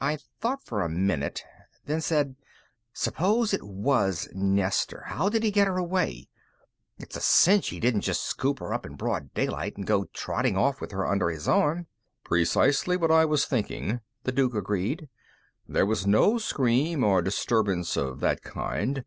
[0.00, 1.44] I thought for a minute,
[1.86, 2.34] then said,
[2.92, 5.04] "Suppose it was Nestor.
[5.06, 6.28] How did he get her away?
[6.98, 10.56] It's a cinch he didn't just scoop her up in broad daylight and go trotting
[10.56, 11.86] off with her under his arm."
[12.24, 15.08] "Precisely what I was thinking," the Duke agreed.
[15.68, 19.04] "There was no scream or disturbance of that kind.